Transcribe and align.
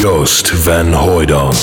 Joost 0.00 0.50
van 0.50 0.92
Hooydonk. 0.92 1.56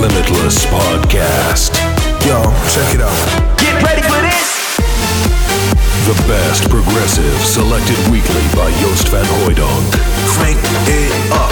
Limitless 0.00 0.66
Podcast. 0.66 1.70
Yo, 2.24 2.42
check 2.70 2.94
it 2.94 3.02
out. 3.02 3.56
Get 3.56 3.82
ready 3.82 4.02
for 4.02 4.20
this. 4.22 4.76
The 6.06 6.14
best 6.28 6.70
progressive 6.70 7.38
selected 7.44 7.98
weekly 8.10 8.46
by 8.54 8.70
Joost 8.80 9.08
van 9.08 9.24
Hooydonk. 9.24 9.90
Crank 10.26 10.58
it 10.86 11.32
up, 11.32 11.45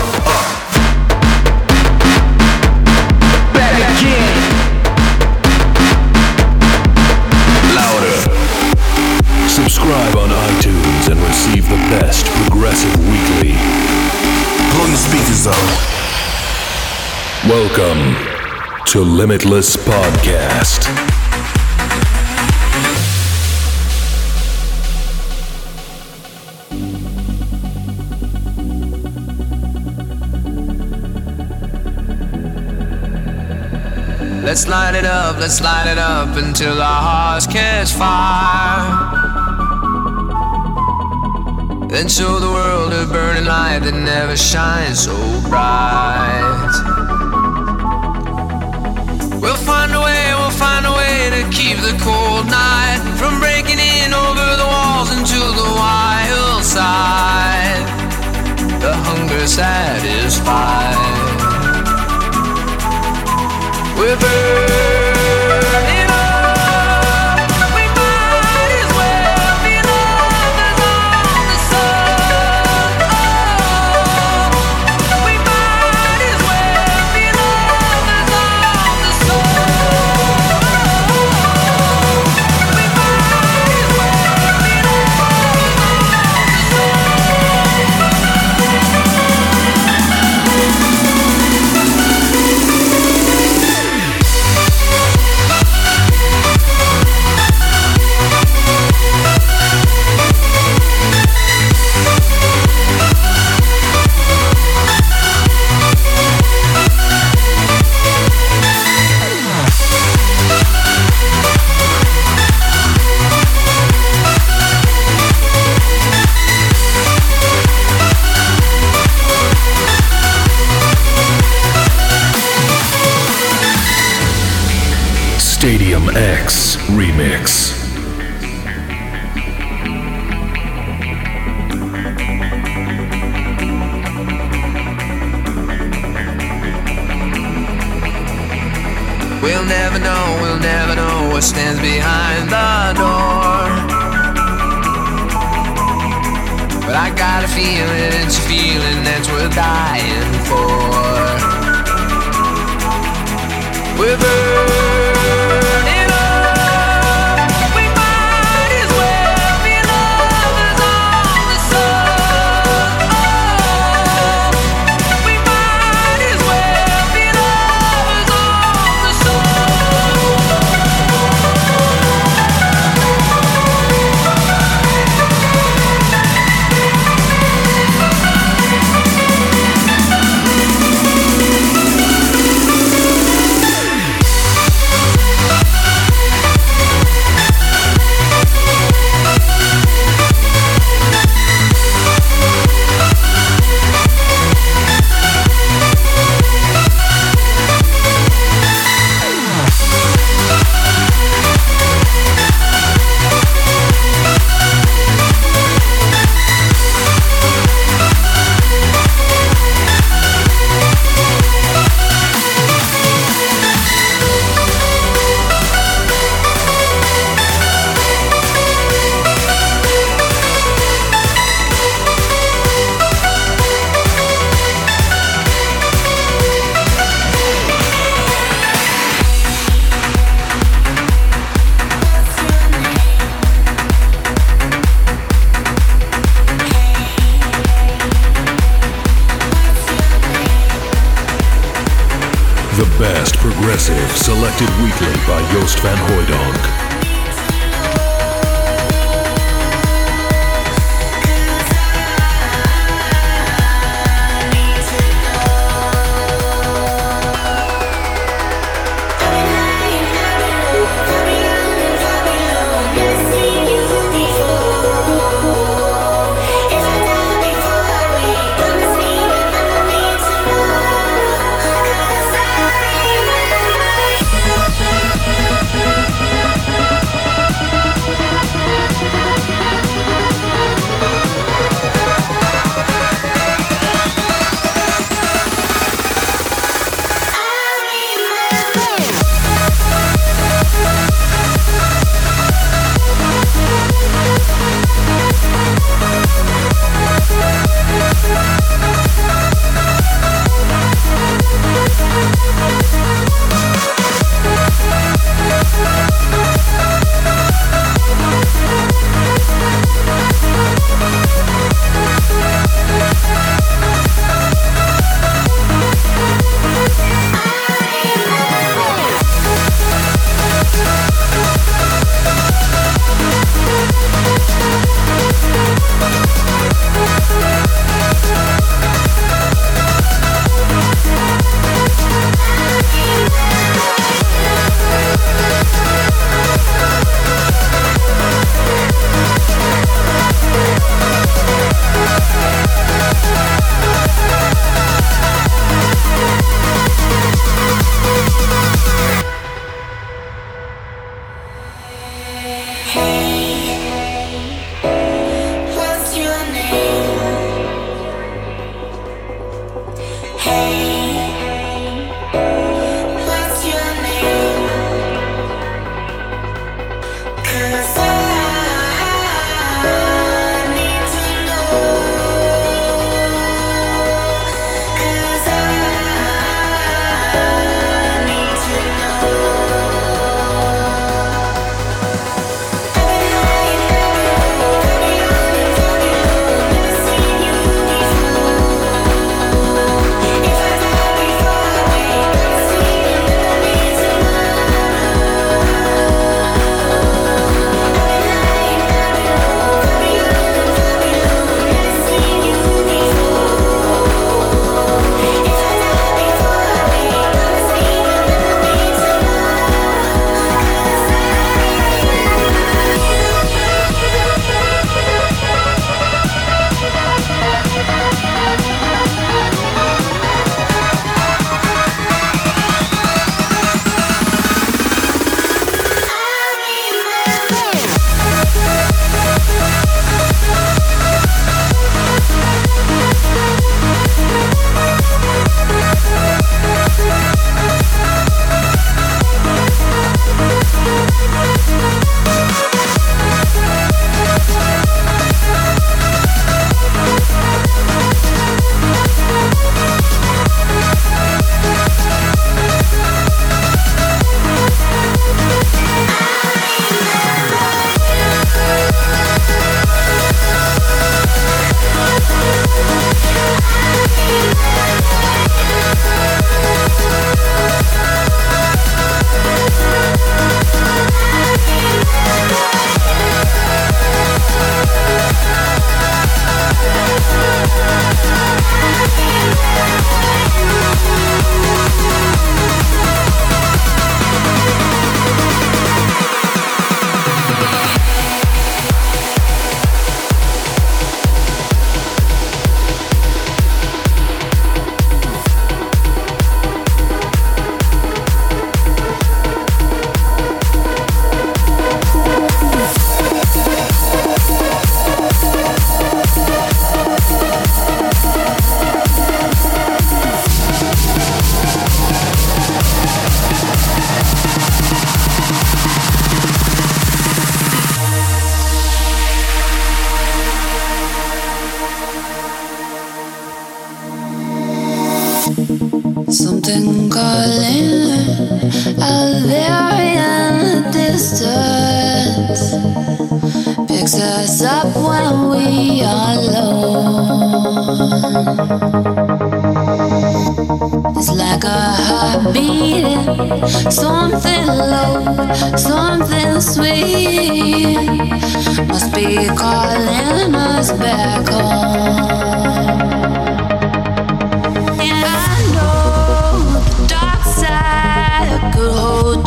Welcome 17.76 18.14
to 18.86 19.00
Limitless 19.00 19.74
Podcast. 19.74 20.86
Let's 34.44 34.68
light 34.68 34.94
it 34.94 35.04
up, 35.04 35.40
let's 35.40 35.60
light 35.60 35.90
it 35.90 35.98
up 35.98 36.36
until 36.36 36.80
our 36.80 37.02
hearts 37.02 37.48
catch 37.48 37.90
fire. 37.90 38.84
Then 41.88 42.06
show 42.08 42.38
the 42.38 42.52
world 42.52 42.92
a 42.92 43.06
burning 43.12 43.46
light 43.46 43.80
that 43.80 43.94
never 43.94 44.36
shines 44.36 45.00
so 45.00 45.16
bright. 45.48 46.83
We'll 49.44 49.56
find 49.56 49.92
a 49.92 50.00
way, 50.00 50.32
we'll 50.38 50.50
find 50.50 50.86
a 50.86 50.92
way 50.92 51.28
to 51.28 51.42
keep 51.50 51.76
the 51.76 51.94
cold 52.00 52.46
night 52.46 53.00
from 53.18 53.40
breaking 53.40 53.78
in 53.78 54.14
over 54.14 54.46
the 54.56 54.64
walls 54.64 55.12
into 55.12 55.38
the 55.38 55.68
wild 55.76 56.64
side. 56.64 57.84
The 58.80 58.94
hunger 58.94 59.46
satisfied. 59.46 60.96
We're 63.98 64.16
burning 64.16 65.13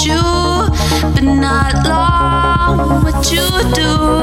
you, 0.08 0.22
but 1.14 1.24
not 1.24 1.74
long. 1.86 3.04
What 3.04 3.32
you 3.32 3.48
do 3.74 4.17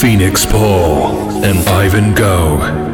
Feenixpawl 0.00 1.42
and 1.42 1.58
Ivan 1.68 2.14
Gough. 2.14 2.87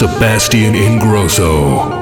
Sebastian 0.00 0.74
Ingrosso. 0.74 1.99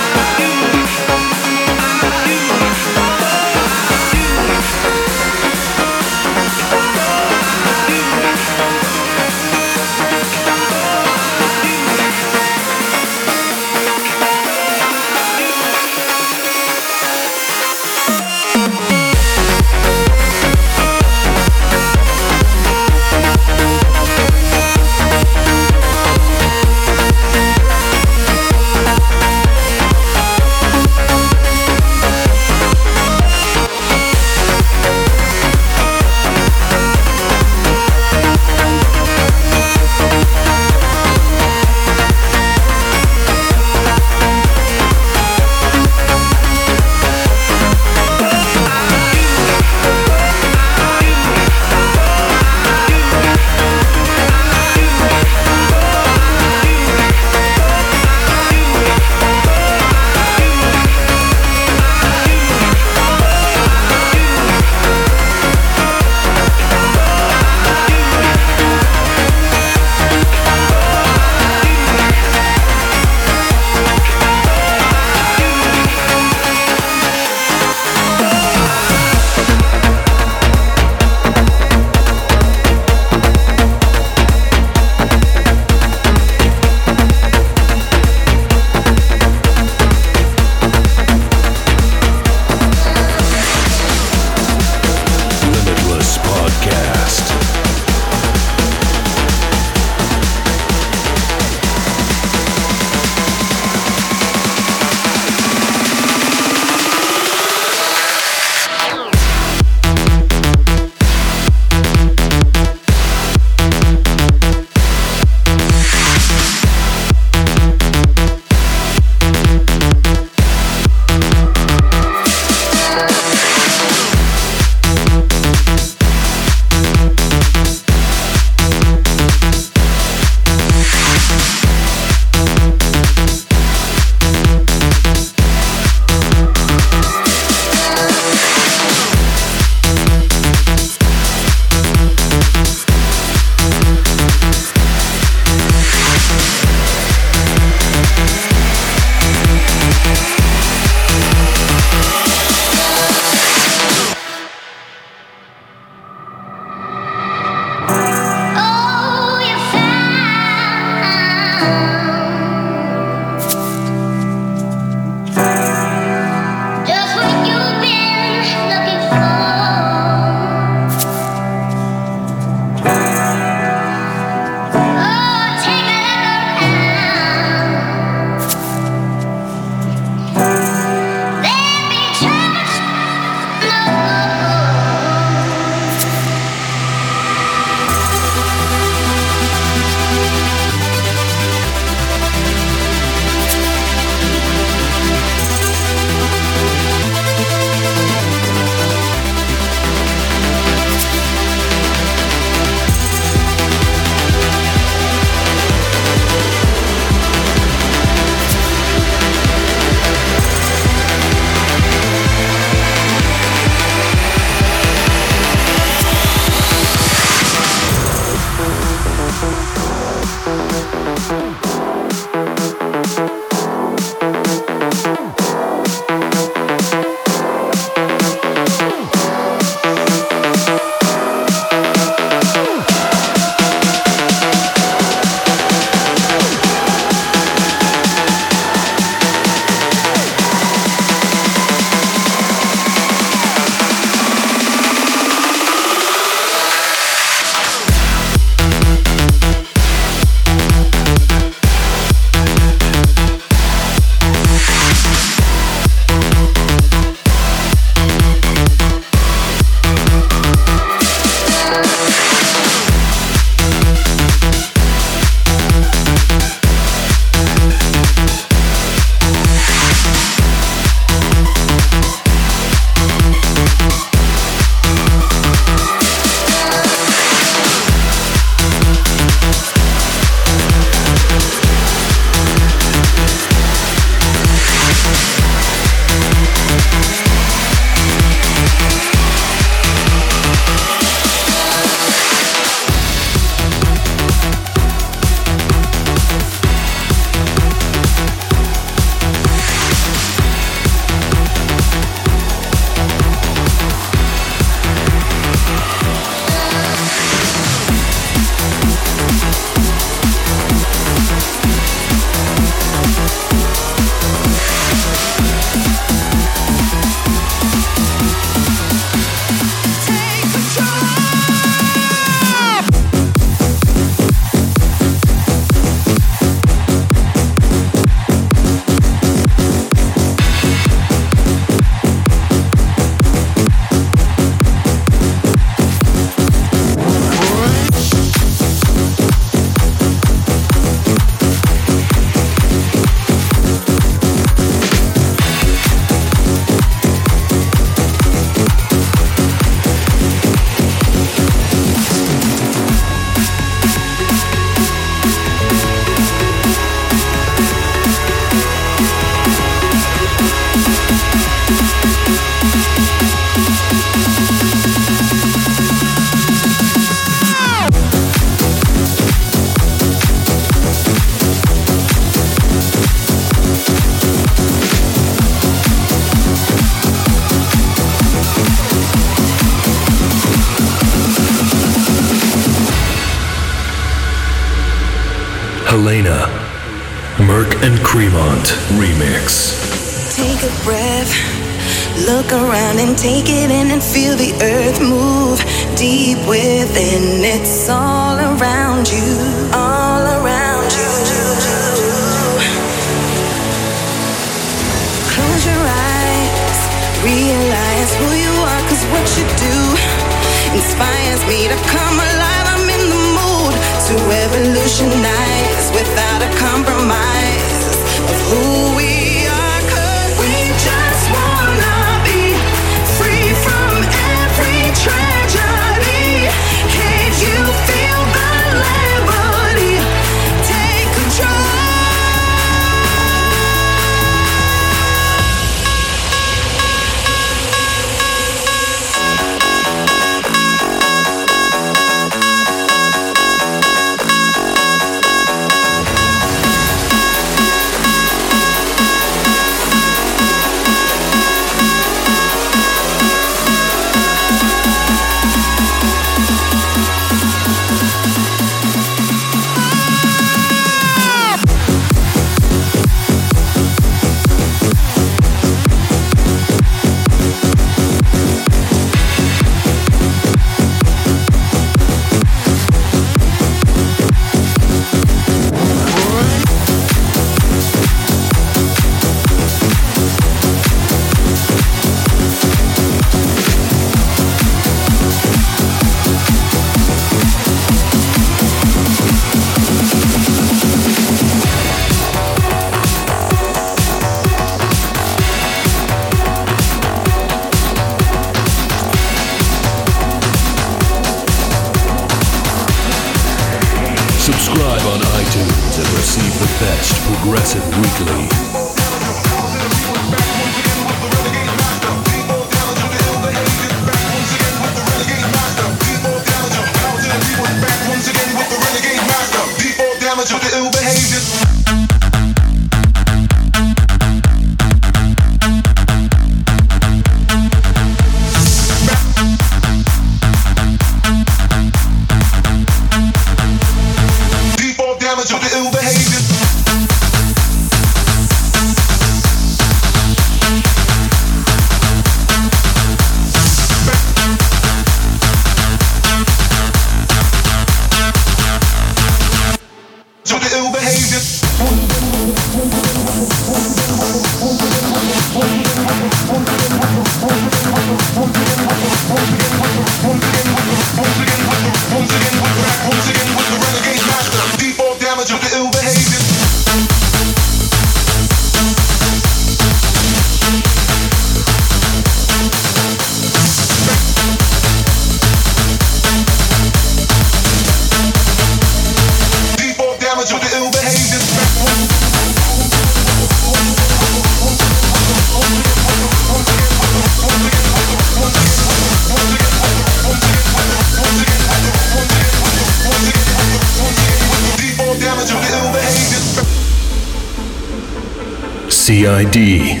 CID. 599.51 600.00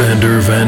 And 0.00 0.20
Sander 0.20 0.40
Van 0.40 0.59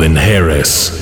Calvin 0.00 0.16
Harris. 0.16 0.99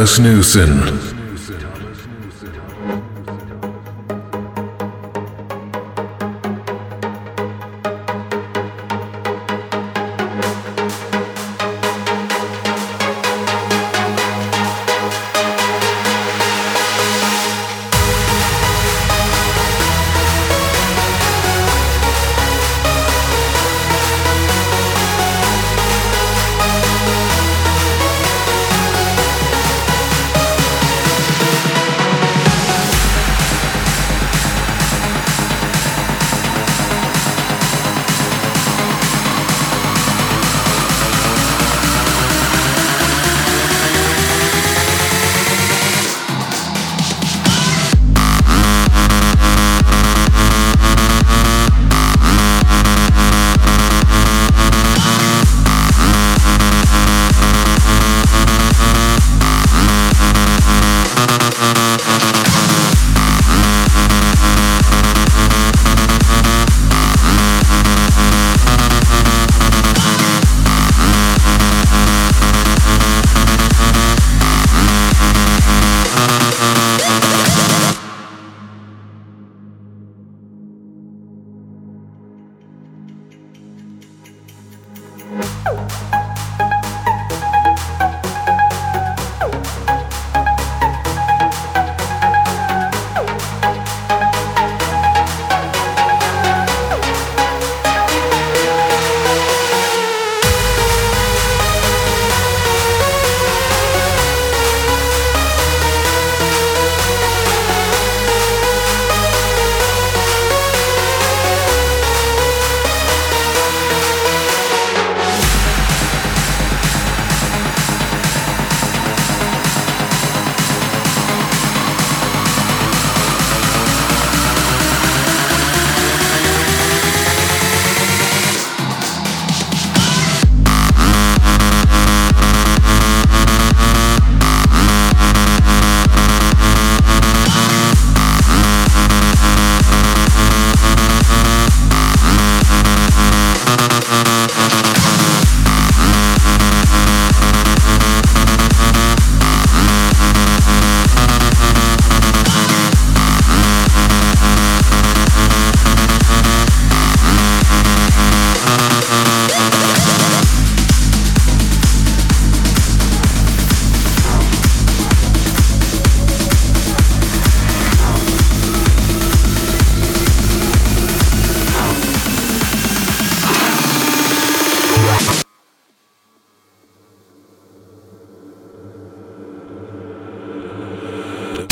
Thomas 0.00 0.18
Newson. 0.18 0.99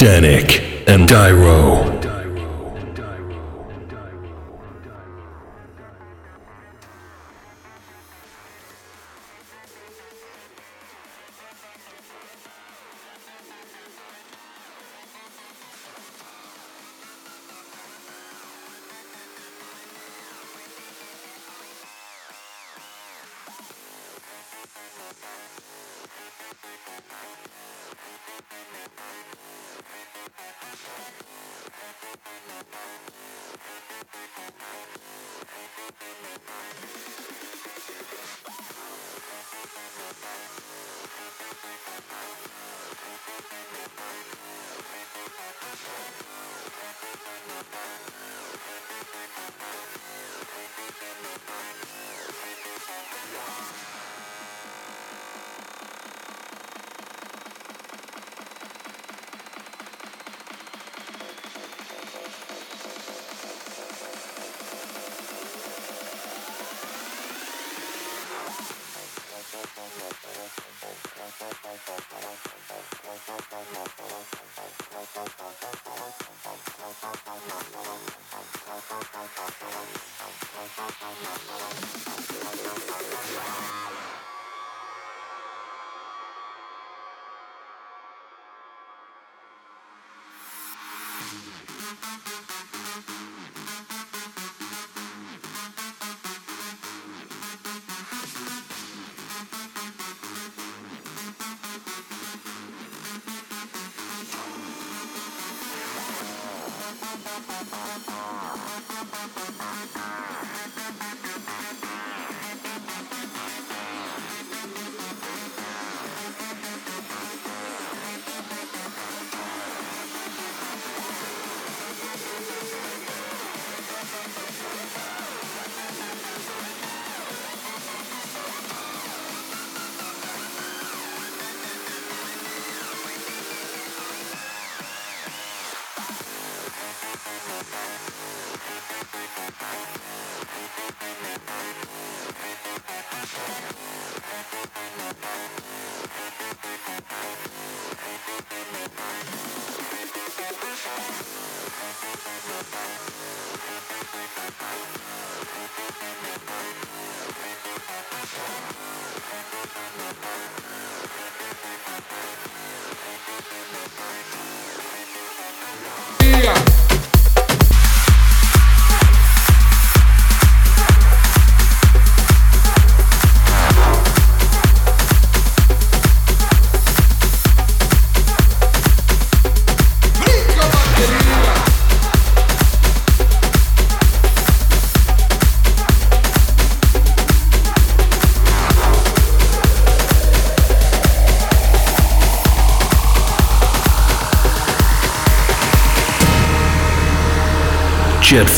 Dannic 0.08 0.88
and 0.88 1.06
Dyro. 1.06 1.97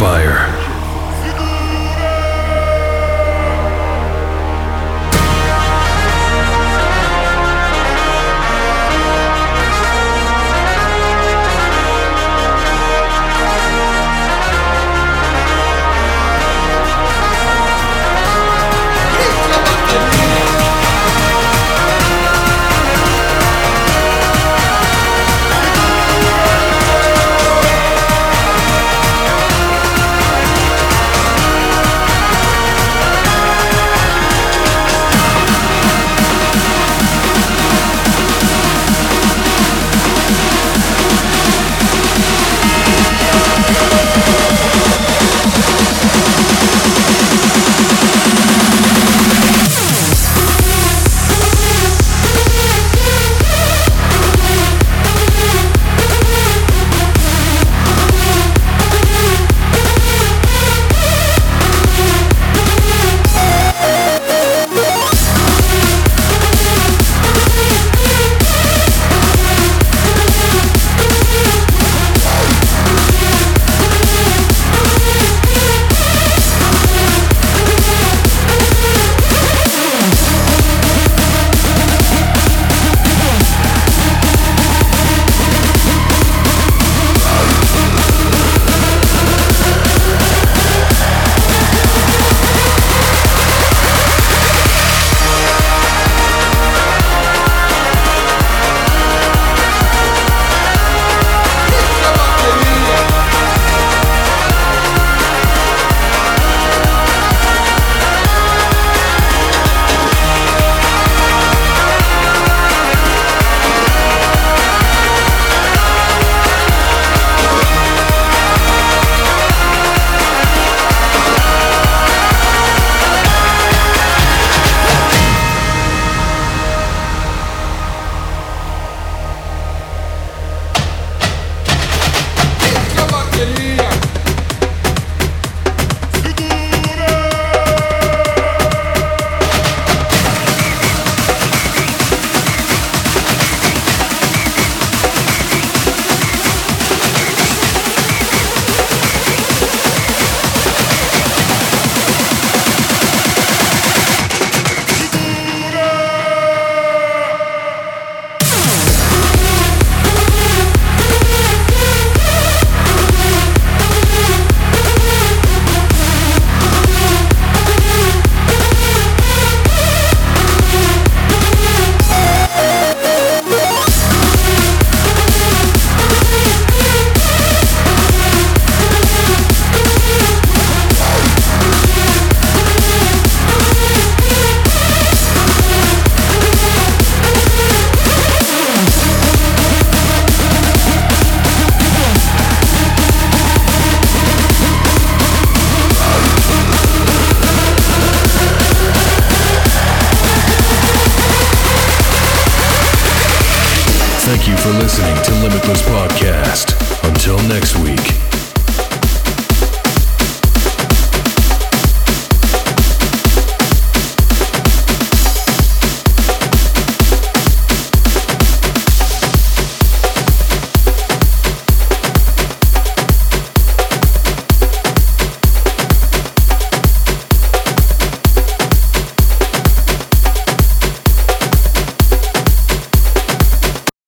Jetfire. 0.00 0.39